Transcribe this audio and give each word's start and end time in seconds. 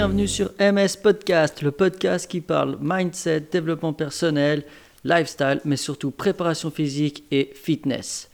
bienvenue 0.00 0.28
sur 0.28 0.50
MS 0.58 0.96
Podcast, 1.02 1.60
le 1.60 1.72
podcast 1.72 2.26
qui 2.26 2.40
parle 2.40 2.78
mindset, 2.80 3.40
développement 3.52 3.92
personnel, 3.92 4.64
lifestyle, 5.04 5.60
mais 5.66 5.76
surtout 5.76 6.10
préparation 6.10 6.70
physique 6.70 7.24
et 7.30 7.50
fitness. 7.54 8.30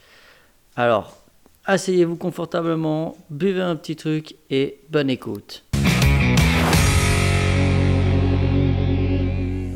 Alors, 0.77 1.21
asseyez-vous 1.65 2.15
confortablement, 2.15 3.17
buvez 3.31 3.63
un 3.63 3.75
petit 3.75 3.97
truc 3.97 4.37
et 4.49 4.79
bonne 4.91 5.11
écoute. 5.11 5.65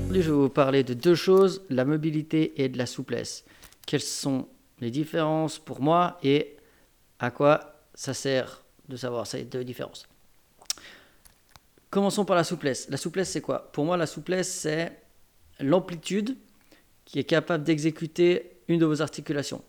Aujourd'hui, 0.05 0.23
je 0.23 0.31
vais 0.31 0.37
vous 0.37 0.49
parler 0.49 0.85
de 0.85 0.95
deux 0.95 1.17
choses, 1.17 1.63
la 1.71 1.85
mobilité 1.85 2.63
et 2.63 2.69
de 2.69 2.79
la 2.79 2.87
souplesse. 2.87 3.45
Quelles 3.85 4.01
sont 4.01 4.47
les 4.81 4.93
différences 4.93 5.59
pour 5.59 5.81
moi 5.81 6.21
et 6.23 6.57
à 7.19 7.33
quoi 7.33 7.81
ça 7.95 8.15
sert 8.15 8.63
de 8.89 8.95
savoir 8.95 9.27
ces 9.27 9.43
deux 9.43 9.65
différences? 9.65 10.07
Commençons 11.91 12.25
par 12.25 12.37
la 12.37 12.45
souplesse. 12.45 12.89
La 12.89 12.97
souplesse, 12.97 13.31
c'est 13.31 13.41
quoi? 13.41 13.71
Pour 13.73 13.85
moi, 13.85 13.97
la 13.97 14.07
souplesse, 14.07 14.49
c'est 14.49 14.93
l'amplitude 15.59 16.37
qui 17.05 17.19
est 17.19 17.25
capable 17.25 17.65
d'exécuter 17.65 18.53
une 18.69 18.79
de 18.79 18.87
vos 18.87 19.03
articulations. 19.03 19.63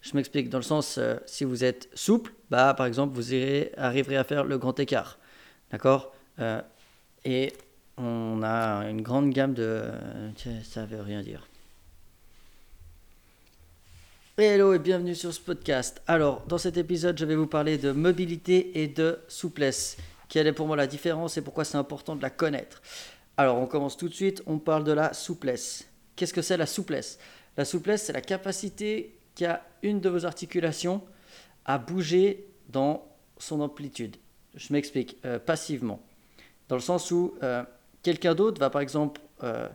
Je 0.00 0.14
m'explique 0.14 0.48
dans 0.50 0.58
le 0.58 0.64
sens, 0.64 0.98
euh, 0.98 1.16
si 1.26 1.44
vous 1.44 1.64
êtes 1.64 1.88
souple, 1.94 2.32
bah, 2.50 2.74
par 2.74 2.86
exemple, 2.86 3.14
vous 3.14 3.34
irez, 3.34 3.72
arriverez 3.76 4.16
à 4.16 4.24
faire 4.24 4.44
le 4.44 4.58
grand 4.58 4.78
écart. 4.78 5.18
D'accord? 5.72 6.14
Euh, 6.38 6.60
Et 7.24 7.52
on 7.96 8.42
a 8.42 8.88
une 8.88 9.02
grande 9.02 9.30
gamme 9.30 9.54
de... 9.54 9.90
ça 10.62 10.84
veut 10.84 11.00
rien 11.00 11.22
dire. 11.22 11.48
Hello 14.36 14.74
et 14.74 14.78
bienvenue 14.78 15.14
sur 15.14 15.32
ce 15.32 15.40
podcast. 15.40 16.02
Alors, 16.06 16.44
dans 16.46 16.58
cet 16.58 16.76
épisode, 16.76 17.18
je 17.18 17.24
vais 17.24 17.36
vous 17.36 17.46
parler 17.46 17.78
de 17.78 17.92
mobilité 17.92 18.82
et 18.82 18.88
de 18.88 19.18
souplesse. 19.28 19.96
Quelle 20.34 20.48
est 20.48 20.52
pour 20.52 20.66
moi 20.66 20.74
la 20.74 20.88
différence 20.88 21.36
et 21.36 21.42
pourquoi 21.42 21.64
c'est 21.64 21.76
important 21.76 22.16
de 22.16 22.22
la 22.22 22.28
connaître 22.28 22.82
Alors, 23.36 23.56
on 23.56 23.66
commence 23.66 23.96
tout 23.96 24.08
de 24.08 24.14
suite, 24.14 24.42
on 24.46 24.58
parle 24.58 24.82
de 24.82 24.90
la 24.90 25.12
souplesse. 25.12 25.88
Qu'est-ce 26.16 26.34
que 26.34 26.42
c'est 26.42 26.56
la 26.56 26.66
souplesse? 26.66 27.20
La 27.56 27.64
souplesse, 27.64 28.02
c'est 28.02 28.12
la 28.12 28.20
capacité 28.20 29.16
qu'a 29.36 29.64
une 29.84 30.00
de 30.00 30.08
vos 30.08 30.26
articulations 30.26 31.02
à 31.64 31.78
bouger 31.78 32.48
dans 32.68 33.06
son 33.38 33.60
amplitude. 33.60 34.16
Je 34.56 34.72
m'explique, 34.72 35.18
euh, 35.24 35.38
passivement. 35.38 36.02
Dans 36.66 36.74
le 36.74 36.82
sens 36.82 37.12
où 37.12 37.36
euh, 37.44 37.62
quelqu'un 38.02 38.34
d'autre 38.34 38.58
va 38.58 38.70
par 38.70 38.80
exemple 38.80 39.20
euh, 39.44 39.68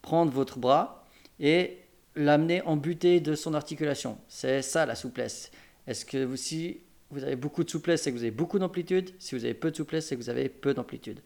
prendre 0.00 0.32
votre 0.32 0.58
bras 0.58 1.04
et 1.40 1.76
l'amener 2.14 2.62
en 2.62 2.76
butée 2.76 3.20
de 3.20 3.34
son 3.34 3.52
articulation. 3.52 4.16
C'est 4.28 4.62
ça 4.62 4.86
la 4.86 4.94
souplesse. 4.94 5.50
Est-ce 5.86 6.06
que 6.06 6.24
vous, 6.24 6.36
si 6.36 6.80
vous 7.10 7.22
avez 7.22 7.36
beaucoup 7.36 7.62
de 7.62 7.70
souplesse, 7.70 8.02
c'est 8.02 8.10
que 8.10 8.16
vous 8.16 8.22
avez 8.22 8.30
beaucoup 8.30 8.58
d'amplitude. 8.58 9.10
Si 9.18 9.34
vous 9.34 9.44
avez 9.44 9.54
peu 9.54 9.70
de 9.70 9.76
souplesse, 9.76 10.06
c'est 10.06 10.16
que 10.16 10.22
vous 10.22 10.30
avez 10.30 10.48
peu 10.48 10.74
d'amplitude. 10.74 11.20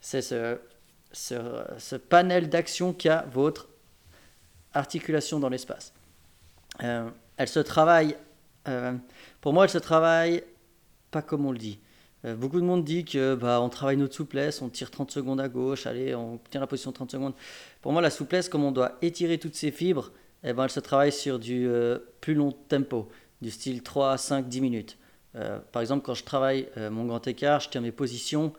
C'est 0.00 0.22
ce, 0.22 1.96
panel 1.96 2.48
d'action 2.48 2.92
qu'a 2.92 3.24
votre 3.32 3.68
articulation 4.72 5.38
dans 5.38 5.48
l'espace. 5.48 5.92
Euh, 6.82 7.08
elle 7.36 7.48
se 7.48 7.60
travaille, 7.60 8.16
euh, 8.66 8.92
pour 9.40 9.52
moi, 9.52 9.64
elle 9.64 9.70
se 9.70 9.78
travaille 9.78 10.42
pas 11.12 11.22
comme 11.22 11.46
on 11.46 11.52
le 11.52 11.58
dit. 11.58 11.78
Euh, 12.24 12.34
beaucoup 12.34 12.58
de 12.58 12.64
monde 12.64 12.84
dit 12.84 13.04
que 13.04 13.36
bah, 13.36 13.60
on 13.60 13.68
travaille 13.68 13.96
notre 13.96 14.14
souplesse, 14.14 14.60
on 14.62 14.68
tire 14.68 14.90
30 14.90 15.12
secondes 15.12 15.40
à 15.40 15.48
gauche, 15.48 15.86
allez, 15.86 16.12
on 16.16 16.40
tient 16.50 16.60
la 16.60 16.66
position 16.66 16.90
30 16.90 17.12
secondes. 17.12 17.34
Pour 17.82 17.92
moi, 17.92 18.02
la 18.02 18.10
souplesse, 18.10 18.48
comme 18.48 18.64
on 18.64 18.72
doit 18.72 18.98
étirer 19.00 19.38
toutes 19.38 19.54
ces 19.54 19.70
fibres, 19.70 20.10
eh 20.42 20.52
ben, 20.52 20.64
elle 20.64 20.70
se 20.70 20.80
travaille 20.80 21.12
sur 21.12 21.38
du 21.38 21.68
plus 22.20 22.34
long 22.34 22.50
tempo, 22.50 23.08
du 23.40 23.50
style 23.52 23.82
3, 23.82 24.18
5, 24.18 24.48
10 24.48 24.60
minutes. 24.60 24.98
Euh, 25.36 25.58
par 25.72 25.82
exemple, 25.82 26.04
quand 26.04 26.14
je 26.14 26.24
travaille 26.24 26.68
mon 26.90 27.06
grand 27.06 27.26
écart, 27.26 27.60
je 27.60 27.68
tiens 27.68 27.80
mes 27.80 27.92
positions 27.92 28.52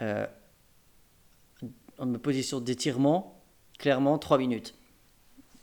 en 0.00 2.06
mes 2.06 2.18
positions 2.18 2.60
d'étirement, 2.60 3.42
clairement 3.78 4.18
3 4.18 4.38
minutes. 4.38 4.74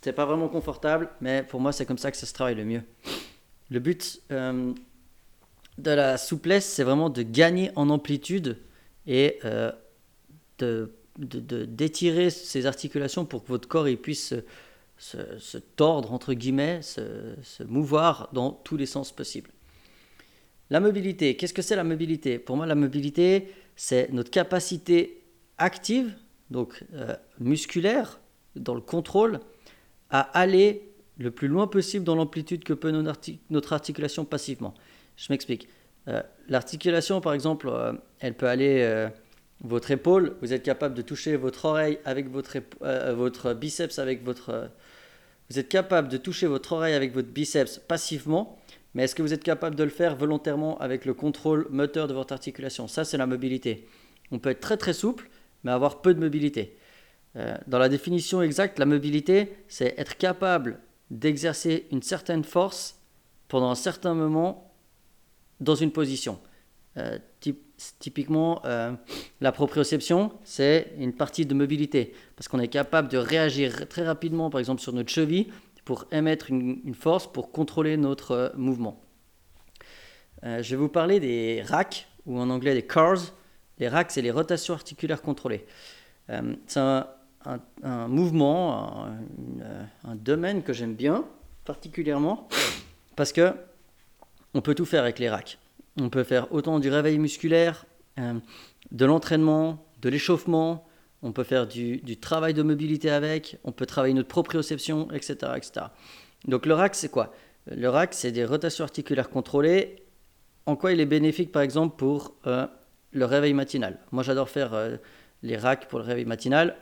C'est 0.01 0.13
pas 0.13 0.25
vraiment 0.25 0.49
confortable, 0.49 1.09
mais 1.21 1.43
pour 1.43 1.61
moi, 1.61 1.71
c'est 1.71 1.85
comme 1.85 1.97
ça 1.97 2.11
que 2.11 2.17
ça 2.17 2.25
se 2.25 2.33
travaille 2.33 2.55
le 2.55 2.65
mieux. 2.65 2.83
Le 3.69 3.79
but, 3.79 4.21
de 5.77 5.91
la 5.91 6.17
souplesse, 6.17 6.65
c'est 6.65 6.83
vraiment 6.83 7.09
de 7.09 7.21
gagner 7.21 7.71
en 7.75 7.89
amplitude 7.89 8.57
et 9.07 9.39
euh, 9.45 9.71
de, 10.59 10.91
d'étirer 11.17 12.29
ces 12.29 12.65
articulations 12.65 13.25
pour 13.25 13.43
que 13.43 13.49
votre 13.49 13.67
corps 13.67 13.87
il 13.87 13.97
puisse 13.97 14.33
se, 14.97 15.57
tordre, 15.75 16.13
entre 16.13 16.33
guillemets, 16.33 16.81
se, 16.81 17.63
mouvoir 17.63 18.29
dans 18.33 18.51
tous 18.51 18.77
les 18.77 18.85
sens 18.85 19.11
possibles. 19.11 19.51
La 20.71 20.79
mobilité, 20.79 21.35
qu'est-ce 21.35 21.53
que 21.53 21.61
c'est 21.61 21.75
la 21.75 21.83
mobilité? 21.83 22.39
Pour 22.39 22.57
moi, 22.57 22.65
la 22.65 22.75
mobilité, 22.75 23.53
c'est 23.75 24.11
notre 24.11 24.31
capacité 24.31 25.21
active, 25.57 26.15
donc 26.49 26.83
euh, 26.93 27.15
musculaire, 27.39 28.19
dans 28.55 28.73
le 28.73 28.81
contrôle, 28.81 29.39
à 30.09 30.21
aller 30.21 30.89
le 31.17 31.29
plus 31.29 31.47
loin 31.47 31.67
possible 31.67 32.03
dans 32.03 32.15
l'amplitude 32.15 32.63
que 32.63 32.73
peut 32.73 32.91
notre 33.49 33.73
articulation 33.73 34.25
passivement. 34.25 34.73
Je 35.17 35.27
m'explique. 35.31 35.67
Euh, 36.07 36.21
l'articulation, 36.49 37.21
par 37.21 37.33
exemple, 37.33 37.69
euh, 37.69 37.93
elle 38.19 38.33
peut 38.33 38.47
aller 38.47 39.07
votre 39.63 39.91
épaule. 39.91 40.35
Vous 40.41 40.51
êtes 40.51 40.63
capable 40.63 40.95
de 40.95 41.01
toucher 41.01 41.35
votre 41.35 41.65
oreille 41.65 41.99
avec 42.05 42.29
votre, 42.29 42.57
votre 43.13 43.53
biceps 43.53 43.99
avec 43.99 44.23
votre. 44.23 44.69
vous 45.49 45.59
êtes 45.59 45.69
capable 45.69 46.09
de 46.09 46.17
toucher 46.17 46.47
votre 46.47 46.73
oreille 46.73 46.93
avec 46.93 47.13
votre 47.13 47.29
biceps 47.29 47.79
passivement, 47.79 48.59
mais 48.95 49.03
est-ce 49.03 49.13
que 49.13 49.21
vous 49.21 49.33
êtes 49.33 49.43
capable 49.43 49.75
de 49.75 49.83
le 49.83 49.91
faire 49.91 50.15
volontairement 50.15 50.79
avec 50.79 51.05
le 51.05 51.13
contrôle 51.13 51.67
moteur 51.69 52.07
de 52.07 52.13
votre 52.13 52.33
articulation? 52.33 52.87
Ça, 52.87 53.03
c'est 53.03 53.17
la 53.17 53.27
mobilité. 53.27 53.87
On 54.31 54.39
peut 54.39 54.49
être 54.49 54.61
très 54.61 54.77
très 54.77 54.93
souple, 54.93 55.29
mais 55.63 55.71
avoir 55.71 56.01
peu 56.01 56.13
de 56.13 56.19
mobilité. 56.19 56.77
dans 57.67 57.79
la 57.79 57.89
définition 57.89 58.41
exacte, 58.41 58.79
la 58.79 58.85
mobilité, 58.85 59.53
c'est 59.67 59.93
être 59.97 60.17
capable 60.17 60.79
d'exercer 61.11 61.85
une 61.91 62.01
certaine 62.01 62.43
force 62.43 62.99
pendant 63.47 63.69
un 63.69 63.75
certain 63.75 64.13
moment 64.13 64.73
dans 65.59 65.75
une 65.75 65.91
position. 65.91 66.39
Euh, 66.97 67.17
typiquement, 67.99 68.61
euh, 68.65 68.93
la 69.41 69.51
proprioception, 69.51 70.31
c'est 70.43 70.93
une 70.97 71.13
partie 71.13 71.45
de 71.45 71.53
mobilité, 71.53 72.13
parce 72.35 72.47
qu'on 72.47 72.59
est 72.59 72.69
capable 72.69 73.09
de 73.09 73.17
réagir 73.17 73.87
très 73.89 74.05
rapidement, 74.05 74.49
par 74.49 74.59
exemple 74.59 74.81
sur 74.81 74.93
notre 74.93 75.09
cheville, 75.09 75.47
pour 75.85 76.05
émettre 76.11 76.49
une, 76.49 76.93
force 76.93 77.31
pour 77.31 77.51
contrôler 77.51 77.95
notre 77.95 78.31
euh, 78.31 78.49
mouvement. 78.55 79.01
je 80.43 80.69
vais 80.69 80.75
vous 80.75 80.89
parler 80.89 81.19
des 81.19 81.61
racks, 81.61 82.07
ou 82.25 82.39
en 82.39 82.49
anglais 82.49 82.73
des 82.73 82.85
CARS. 82.85 83.33
Les 83.79 83.87
racks, 83.87 84.11
c'est 84.11 84.21
les 84.21 84.31
rotations 84.31 84.73
articulaires 84.73 85.21
contrôlées. 85.21 85.65
c'est 86.67 86.79
un, 86.79 87.07
mouvement, 88.07 89.05
un, 90.03 90.15
domaine 90.15 90.63
que 90.63 90.73
j'aime 90.73 90.95
bien 90.95 91.25
particulièrement, 91.65 92.47
parce 93.15 93.31
que 93.31 93.53
on 94.55 94.61
peut 94.61 94.73
tout 94.73 94.85
faire 94.85 95.03
avec 95.03 95.19
les 95.19 95.29
racks. 95.29 95.59
On 95.99 96.09
peut 96.09 96.23
faire 96.23 96.51
autant 96.53 96.79
du 96.79 96.89
réveil 96.89 97.19
musculaire, 97.19 97.85
euh, 98.19 98.39
de 98.91 99.05
l'entraînement, 99.05 99.85
de 100.01 100.09
l'échauffement, 100.09 100.87
on 101.25 101.31
peut 101.31 101.43
faire 101.43 101.67
du, 101.67 102.17
travail 102.17 102.53
de 102.53 102.61
mobilité 102.61 103.09
avec, 103.09 103.57
on 103.63 103.71
peut 103.71 103.87
travailler 103.87 104.13
notre 104.13 104.27
proprioception, 104.27 105.11
etc. 105.11 105.53
etc. 105.57 105.87
Donc 106.47 106.67
le 106.67 106.75
rack, 106.75 106.93
c'est 106.93 107.09
quoi? 107.09 107.33
Le 107.65 107.89
rack, 107.89 108.13
c'est 108.13 108.31
des 108.31 108.45
rotations 108.45 108.83
articulaires 108.83 109.31
contrôlées. 109.31 110.03
En 110.67 110.75
quoi 110.75 110.93
il 110.93 110.99
est 110.99 111.07
bénéfique, 111.07 111.51
par 111.51 111.63
exemple, 111.63 111.95
pour 111.97 112.35
euh, 112.45 112.67
le 113.11 113.25
réveil 113.25 113.53
matinal? 113.53 113.97
Moi, 114.11 114.21
j'adore 114.21 114.49
faire 114.49 114.75
euh, 114.75 114.97
les 115.41 115.57
racks 115.57 115.87
pour 115.87 115.97
le 115.97 116.05
réveil 116.05 116.25
matinal. 116.25 116.77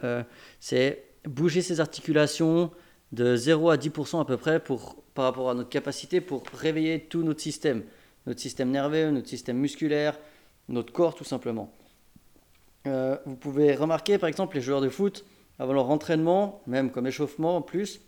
c'est 0.59 1.05
bouger 1.25 1.61
ces 1.61 1.79
articulations 1.79 2.69
de 3.13 3.37
0 3.37 3.69
à 3.69 3.77
10% 3.77 4.19
à 4.19 4.25
peu 4.25 4.35
près 4.35 4.59
pour 4.59 5.01
par 5.13 5.25
rapport 5.25 5.49
à 5.51 5.53
notre 5.53 5.69
capacité 5.69 6.19
pour 6.19 6.43
réveiller 6.53 6.99
tout 6.99 7.23
notre 7.23 7.39
système, 7.39 7.83
notre 8.25 8.41
système 8.41 8.71
nerveux, 8.71 9.11
notre 9.11 9.29
système 9.29 9.57
musculaire, 9.57 10.17
notre 10.67 10.91
corps 10.91 11.15
tout 11.15 11.23
simplement. 11.23 11.71
Euh, 12.85 13.17
vous 13.25 13.35
pouvez 13.35 13.75
remarquer 13.75 14.17
par 14.17 14.27
exemple 14.27 14.55
les 14.55 14.61
joueurs 14.61 14.81
de 14.81 14.89
foot 14.89 15.25
avant 15.59 15.73
leur 15.73 15.89
entraînement, 15.89 16.61
même 16.67 16.91
comme 16.91 17.07
échauffement 17.07 17.57
en 17.57 17.61
plus, 17.61 18.01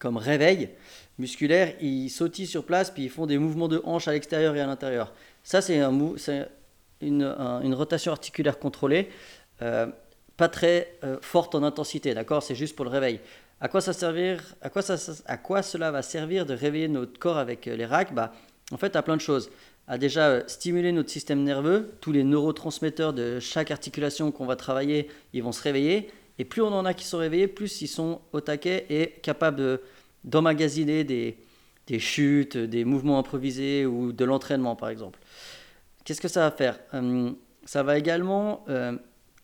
comme 0.00 0.16
réveil 0.16 0.70
musculaire, 1.18 1.74
ils 1.80 2.08
sautillent 2.08 2.46
sur 2.46 2.64
place 2.64 2.90
puis 2.90 3.04
ils 3.04 3.10
font 3.10 3.26
des 3.26 3.38
mouvements 3.38 3.68
de 3.68 3.80
hanche 3.84 4.08
à 4.08 4.12
l'extérieur 4.12 4.56
et 4.56 4.60
à 4.60 4.66
l'intérieur. 4.66 5.12
Ça 5.44 5.60
c'est 5.60 5.78
un, 5.78 5.92
une, 7.00 7.74
rotation 7.74 8.12
articulaire 8.12 8.58
contrôlée, 8.58 9.10
euh, 9.62 9.86
pas 10.36 10.48
très 10.48 10.96
euh, 11.04 11.18
forte 11.20 11.54
en 11.54 11.62
intensité, 11.62 12.14
d'accord? 12.14 12.42
C'est 12.42 12.54
juste 12.54 12.74
pour 12.74 12.84
le 12.84 12.90
réveil. 12.90 13.20
À 13.60 13.68
quoi, 13.68 13.82
ça 13.82 13.92
servir, 13.92 14.42
à, 14.62 14.70
quoi 14.70 15.62
cela 15.62 15.90
va 15.90 16.00
servir 16.00 16.46
de 16.46 16.54
réveiller 16.54 16.88
notre 16.88 17.18
corps 17.18 17.36
avec 17.36 17.66
les 17.66 17.84
racks? 17.84 18.14
Bah, 18.14 18.32
En 18.72 18.78
fait, 18.78 18.96
à 18.96 19.02
plein 19.02 19.16
de 19.16 19.20
choses. 19.20 19.50
À 19.90 19.98
déjà 19.98 20.28
euh, 20.28 20.42
stimuler 20.46 20.92
notre 20.92 21.10
système 21.10 21.42
nerveux, 21.42 21.90
tous 22.00 22.12
les 22.12 22.22
neurotransmetteurs 22.22 23.12
de 23.12 23.40
chaque 23.40 23.72
articulation 23.72 24.30
qu'on 24.30 24.46
va 24.46 24.54
travailler, 24.54 25.08
ils 25.32 25.42
vont 25.42 25.50
se 25.50 25.60
réveiller. 25.64 26.12
Et 26.38 26.44
plus 26.44 26.62
on 26.62 26.68
en 26.68 26.84
a 26.84 26.94
qui 26.94 27.04
sont 27.04 27.18
réveillés, 27.18 27.48
plus 27.48 27.82
ils 27.82 27.88
sont 27.88 28.20
au 28.32 28.40
taquet 28.40 28.86
et 28.88 29.18
capables 29.20 29.80
d'emmagasiner 30.22 31.02
des, 31.02 31.38
des 31.88 31.98
chutes, 31.98 32.56
des 32.56 32.84
mouvements 32.84 33.18
improvisés 33.18 33.84
ou 33.84 34.12
de 34.12 34.24
l'entraînement 34.24 34.76
par 34.76 34.90
exemple. 34.90 35.18
Qu'est-ce 36.04 36.20
que 36.20 36.28
ça 36.28 36.48
va 36.48 36.52
faire? 36.52 36.78
Hum, 36.92 37.34
Ça 37.64 37.82
va 37.82 37.98
également 37.98 38.64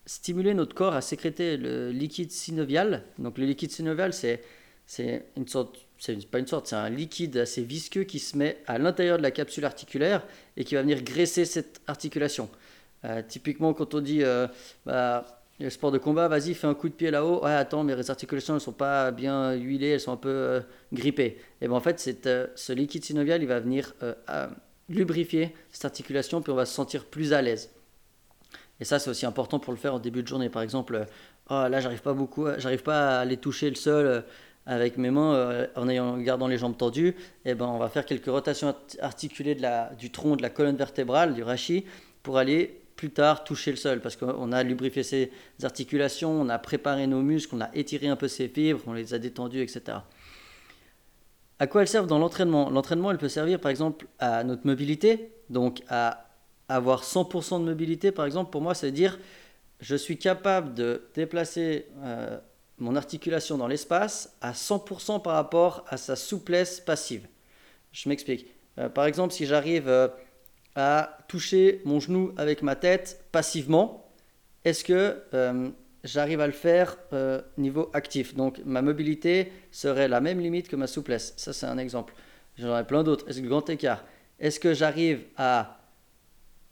stimuler 0.05 0.53
notre 0.53 0.73
corps 0.73 0.93
à 0.93 1.01
sécréter 1.01 1.57
le 1.57 1.91
liquide 1.91 2.31
synovial. 2.31 3.03
Donc 3.19 3.37
le 3.37 3.45
liquide 3.45 3.71
synovial, 3.71 4.13
c'est 4.13 4.41
c'est 4.87 5.25
une 5.35 5.47
sorte, 5.47 5.77
c'est 5.99 6.25
pas 6.27 6.39
une 6.39 6.47
sorte, 6.47 6.67
c'est 6.67 6.75
un 6.75 6.89
liquide 6.89 7.35
assez 7.37 7.61
visqueux 7.61 8.05
qui 8.05 8.19
se 8.19 8.37
met 8.37 8.57
à 8.67 8.77
l'intérieur 8.77 9.17
de 9.17 9.23
la 9.23 9.31
capsule 9.31 9.65
articulaire 9.65 10.25
et 10.55 10.63
qui 10.63 10.75
va 10.75 10.81
venir 10.81 11.03
graisser 11.03 11.43
cette 11.43 11.81
articulation. 11.87 12.49
Euh, 13.03 13.21
typiquement, 13.27 13.73
quand 13.73 13.93
on 13.93 13.99
dit 13.99 14.23
euh, 14.23 14.47
bah, 14.85 15.43
le 15.59 15.69
sport 15.69 15.91
de 15.91 15.97
combat, 15.97 16.29
vas-y, 16.29 16.53
fais 16.53 16.67
un 16.67 16.73
coup 16.73 16.87
de 16.87 16.93
pied 16.93 17.11
là-haut. 17.11 17.43
Ouais, 17.43 17.51
attends, 17.51 17.83
mes 17.83 18.09
articulations 18.09 18.53
ne 18.53 18.59
sont 18.59 18.71
pas 18.71 19.11
bien 19.11 19.53
huilées, 19.55 19.89
elles 19.89 19.99
sont 19.99 20.13
un 20.13 20.17
peu 20.17 20.29
euh, 20.29 20.61
grippées. 20.93 21.37
Et 21.59 21.67
ben 21.67 21.73
en 21.73 21.81
fait, 21.81 21.99
ce 21.99 22.73
liquide 22.73 23.03
synovial, 23.03 23.41
il 23.41 23.47
va 23.47 23.59
venir 23.59 23.93
lubrifier 24.87 25.53
cette 25.69 25.83
articulation, 25.83 26.41
puis 26.41 26.53
on 26.53 26.55
va 26.55 26.65
se 26.65 26.73
sentir 26.73 27.03
plus 27.03 27.33
à 27.33 27.41
l'aise. 27.41 27.71
Et 28.79 28.85
ça, 28.85 28.99
c'est 28.99 29.09
aussi 29.09 29.25
important 29.25 29.59
pour 29.59 29.73
le 29.73 29.79
faire 29.79 29.95
en 29.95 29.99
début 29.99 30.23
de 30.23 30.27
journée. 30.27 30.49
Par 30.49 30.61
exemple, 30.61 31.05
oh, 31.49 31.67
là, 31.67 31.79
j'arrive 31.81 32.01
pas 32.01 32.13
beaucoup, 32.13 32.47
j'arrive 32.57 32.83
pas 32.83 33.17
à 33.17 33.19
aller 33.19 33.35
toucher 33.35 33.69
le 33.69 33.75
sol 33.75 34.23
avec 34.67 34.97
mes 34.97 35.09
mains 35.09 35.33
euh, 35.33 35.67
en, 35.75 35.87
ayant, 35.89 36.17
gardant 36.17 36.47
les 36.47 36.57
jambes 36.57 36.77
tendues, 36.77 37.15
et 37.45 37.51
eh 37.51 37.55
ben, 37.55 37.65
on 37.65 37.77
va 37.77 37.89
faire 37.89 38.05
quelques 38.05 38.27
rotations 38.27 38.75
articulées 39.01 39.55
de 39.55 39.61
la, 39.61 39.91
du 39.97 40.11
tronc, 40.11 40.35
de 40.35 40.41
la 40.41 40.49
colonne 40.49 40.75
vertébrale, 40.75 41.33
du 41.33 41.41
rachis, 41.41 41.85
pour 42.21 42.37
aller 42.37 42.81
plus 42.97 43.09
tard 43.11 43.43
toucher 43.43 43.71
le 43.71 43.77
sol, 43.77 44.01
parce 44.01 44.17
qu'on 44.17 44.51
a 44.51 44.63
lubrifié 44.63 45.03
ces 45.03 45.31
articulations, 45.63 46.31
on 46.31 46.49
a 46.49 46.59
préparé 46.59 47.07
nos 47.07 47.21
muscles, 47.21 47.55
on 47.55 47.61
a 47.61 47.69
étiré 47.73 48.07
un 48.07 48.17
peu 48.17 48.27
ces 48.27 48.49
fibres, 48.49 48.81
on 48.87 48.93
les 48.93 49.13
a 49.13 49.19
détendues, 49.19 49.61
etc. 49.61 49.99
À 51.59 51.67
quoi 51.67 51.81
elles 51.81 51.87
servent 51.87 52.07
dans 52.07 52.19
l'entraînement? 52.19 52.69
L'entraînement, 52.69 53.09
elle 53.09 53.17
peut 53.17 53.29
servir 53.29 53.59
par 53.59 53.71
exemple 53.71 54.07
à 54.19 54.43
notre 54.43 54.67
mobilité, 54.67 55.31
donc 55.49 55.81
à 55.89 56.25
avoir 56.69 57.03
100% 57.03 57.61
de 57.61 57.65
mobilité, 57.65 58.11
par 58.11 58.25
exemple, 58.25 58.51
pour 58.51 58.61
moi, 58.61 58.75
c'est 58.75 58.91
dire 58.91 59.17
je 59.79 59.95
suis 59.95 60.17
capable 60.17 60.73
de 60.73 61.03
déplacer 61.13 61.85
euh, 62.03 62.37
mon 62.79 62.95
articulation 62.95 63.57
dans 63.57 63.67
l'espace 63.67 64.35
à 64.41 64.51
100% 64.51 65.21
par 65.21 65.33
rapport 65.33 65.85
à 65.89 65.97
sa 65.97 66.15
souplesse 66.15 66.79
passive. 66.79 67.27
Je 67.91 68.09
m'explique. 68.09 68.47
Euh, 68.77 68.89
par 68.89 69.05
exemple, 69.05 69.33
si 69.33 69.45
j'arrive 69.45 69.87
euh, 69.87 70.07
à 70.75 71.17
toucher 71.27 71.81
mon 71.85 71.99
genou 71.99 72.33
avec 72.37 72.61
ma 72.61 72.75
tête 72.75 73.25
passivement, 73.31 74.11
est-ce 74.63 74.83
que 74.83 75.23
euh, 75.33 75.69
j'arrive 76.03 76.41
à 76.41 76.47
le 76.47 76.53
faire 76.53 76.97
niveau 77.57 77.89
actif? 77.93 78.35
Donc 78.35 78.61
ma 78.65 78.81
mobilité 78.81 79.51
serait 79.71 80.07
la 80.07 80.21
même 80.21 80.39
limite 80.39 80.67
que 80.67 80.75
ma 80.75 80.87
souplesse. 80.87 81.33
Ça, 81.37 81.53
c'est 81.53 81.65
un 81.65 81.77
exemple. 81.77 82.13
J'en 82.57 82.77
ai 82.77 82.83
plein 82.83 83.03
d'autres. 83.03 83.27
Est-ce 83.27 83.41
que 83.41 83.47
grand 83.47 83.67
écart 83.69 84.03
Est-ce 84.39 84.59
que 84.59 84.73
j'arrive 84.73 85.23
à 85.37 85.76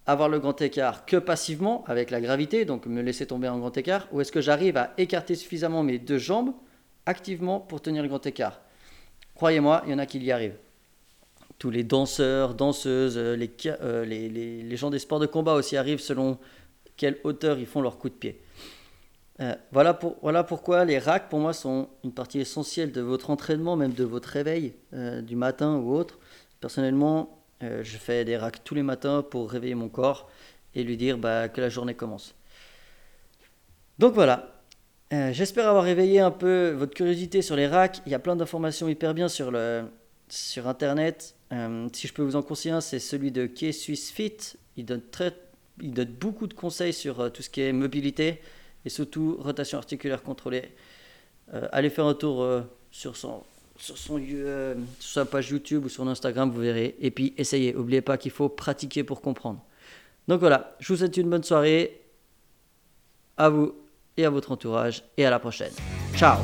avoir 0.07 0.29
le 0.29 0.39
grand 0.39 0.59
écart 0.61 1.05
que 1.05 1.17
passivement 1.17 1.83
avec 1.87 2.11
la 2.11 2.21
gravité, 2.21 2.65
donc 2.65 2.85
me 2.85 3.01
laisser 3.01 3.25
tomber 3.25 3.47
en 3.49 3.57
grand 3.57 3.75
écart, 3.75 4.07
ou 4.11 4.21
est-ce 4.21 4.31
que 4.31 4.41
j'arrive 4.41 4.77
à 4.77 4.93
écarter 4.97 5.35
suffisamment 5.35 5.83
mes 5.83 5.97
deux 5.97 6.17
jambes 6.17 6.53
activement 7.05 7.59
pour 7.59 7.81
tenir 7.81 8.03
le 8.03 8.09
grand 8.09 8.25
écart? 8.25 8.61
Croyez-moi, 9.33 9.83
il 9.85 9.91
y 9.91 9.93
en 9.93 9.99
a 9.99 10.05
qui 10.05 10.19
y 10.19 10.31
arrivent. 10.31 10.57
Tous 11.57 11.69
les 11.69 11.83
danseurs, 11.83 12.53
danseuses, 12.53 13.17
euh, 13.17 13.37
euh, 13.65 14.05
les, 14.05 14.29
les, 14.29 14.77
gens 14.77 14.89
des 14.89 14.99
sports 14.99 15.19
de 15.19 15.25
combat 15.25 15.53
aussi 15.53 15.77
arrivent 15.77 15.99
selon 15.99 16.37
quelle 16.97 17.17
hauteur 17.23 17.57
ils 17.57 17.65
font 17.65 17.81
leur 17.81 17.97
coup 17.97 18.09
de 18.09 18.13
pied. 18.13 18.41
Euh, 19.41 19.55
voilà, 19.71 19.93
pour, 19.93 20.15
voilà 20.21 20.43
pourquoi 20.43 20.85
les 20.85 20.99
racks, 20.99 21.29
pour 21.29 21.39
moi, 21.39 21.53
sont 21.53 21.89
une 22.03 22.13
partie 22.13 22.39
essentielle 22.39 22.91
de 22.91 23.01
votre 23.01 23.29
entraînement, 23.29 23.75
même 23.75 23.93
de 23.93 24.03
votre 24.03 24.29
réveil 24.29 24.73
du 25.23 25.35
matin 25.35 25.75
ou 25.77 25.93
autre. 25.93 26.19
Personnellement, 26.61 27.44
euh, 27.63 27.83
je 27.83 27.97
fais 27.97 28.25
des 28.25 28.37
racks 28.37 28.63
tous 28.63 28.75
les 28.75 28.83
matins 28.83 29.21
pour 29.21 29.49
réveiller 29.49 29.75
mon 29.75 29.89
corps 29.89 30.29
et 30.73 30.83
lui 30.83 30.97
dire 30.97 31.17
bah, 31.17 31.47
que 31.47 31.61
la 31.61 31.69
journée 31.69 31.93
commence. 31.93 32.35
Donc 33.97 34.13
voilà, 34.13 34.61
euh, 35.13 35.31
j'espère 35.31 35.67
avoir 35.67 35.83
réveillé 35.83 36.19
un 36.19 36.31
peu 36.31 36.71
votre 36.71 36.93
curiosité 36.93 37.41
sur 37.41 37.55
les 37.55 37.67
racks. 37.67 38.01
Il 38.05 38.11
y 38.11 38.15
a 38.15 38.19
plein 38.19 38.35
d'informations 38.35 38.89
hyper 38.89 39.13
bien 39.13 39.29
sur, 39.29 39.51
le, 39.51 39.85
sur 40.27 40.67
Internet. 40.67 41.35
Euh, 41.53 41.87
si 41.93 42.07
je 42.07 42.13
peux 42.13 42.23
vous 42.23 42.35
en 42.35 42.41
conseiller 42.41 42.75
un, 42.75 42.81
c'est 42.81 42.99
celui 42.99 43.31
de 43.31 43.45
K 43.45 43.71
Swiss 43.71 44.11
Fit. 44.11 44.37
Il 44.75 44.85
donne, 44.85 45.01
très, 45.11 45.33
il 45.81 45.93
donne 45.93 46.11
beaucoup 46.11 46.47
de 46.47 46.53
conseils 46.53 46.93
sur 46.93 47.31
tout 47.31 47.41
ce 47.41 47.49
qui 47.49 47.61
est 47.61 47.71
mobilité 47.71 48.41
et 48.83 48.89
surtout 48.89 49.37
rotation 49.39 49.77
articulaire 49.77 50.21
contrôlée. 50.21 50.73
allez 51.71 51.89
faire 51.89 52.05
un 52.05 52.13
tour 52.13 52.45
sur 52.91 53.15
son, 53.15 53.41
sur, 53.77 53.98
son, 53.98 54.22
euh, 54.22 54.75
sa 55.00 55.25
page 55.25 55.50
YouTube 55.50 55.86
ou 55.86 55.89
sur 55.89 56.07
Instagram, 56.07 56.50
vous 56.51 56.62
verrez. 56.62 56.95
Et 57.00 57.12
puis 57.12 57.33
essayez, 57.38 57.74
n'oubliez 57.74 58.01
pas 58.01 58.18
qu'il 58.18 58.31
faut 58.31 58.50
pratiquer 58.50 59.04
pour 59.04 59.22
comprendre. 59.22 59.63
Donc 60.27 60.39
voilà, 60.39 60.75
je 60.80 60.92
vous 60.92 61.00
souhaite 61.00 61.18
une 61.18 61.30
bonne 61.30 61.44
soirée 61.44 62.01
à 63.38 63.50
vous 63.50 63.75
et 64.18 64.25
à 64.25 64.30
votre 64.30 64.51
entourage 64.51 65.04
et 65.18 65.25
à 65.25 65.30
la 65.30 65.39
prochaine. 65.39 65.74
Ciao 66.16 66.38